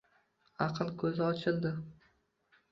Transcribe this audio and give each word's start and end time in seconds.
Aql 0.67 0.89
ko’zi 1.03 1.23
ochildi. 1.27 1.77